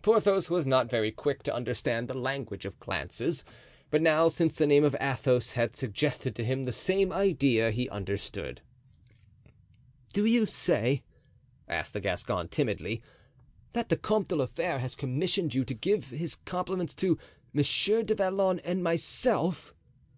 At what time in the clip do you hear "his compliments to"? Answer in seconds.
16.04-17.18